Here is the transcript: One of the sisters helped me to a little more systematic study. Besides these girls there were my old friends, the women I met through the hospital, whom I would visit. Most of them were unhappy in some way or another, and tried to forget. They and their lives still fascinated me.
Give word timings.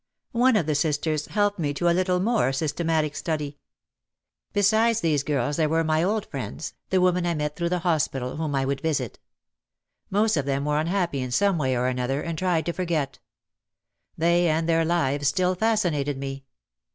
One 0.31 0.55
of 0.55 0.65
the 0.65 0.73
sisters 0.73 1.27
helped 1.27 1.59
me 1.59 1.75
to 1.75 1.87
a 1.87 1.93
little 1.93 2.19
more 2.19 2.51
systematic 2.53 3.15
study. 3.15 3.59
Besides 4.51 5.01
these 5.01 5.21
girls 5.21 5.57
there 5.57 5.69
were 5.69 5.83
my 5.83 6.01
old 6.01 6.25
friends, 6.25 6.73
the 6.89 6.99
women 6.99 7.23
I 7.23 7.35
met 7.35 7.55
through 7.55 7.69
the 7.69 7.77
hospital, 7.85 8.35
whom 8.37 8.55
I 8.55 8.65
would 8.65 8.81
visit. 8.81 9.19
Most 10.09 10.37
of 10.37 10.45
them 10.47 10.65
were 10.65 10.79
unhappy 10.79 11.21
in 11.21 11.29
some 11.29 11.59
way 11.59 11.77
or 11.77 11.85
another, 11.85 12.19
and 12.23 12.35
tried 12.35 12.65
to 12.65 12.73
forget. 12.73 13.19
They 14.17 14.47
and 14.47 14.67
their 14.67 14.83
lives 14.83 15.27
still 15.27 15.53
fascinated 15.53 16.17
me. 16.17 16.45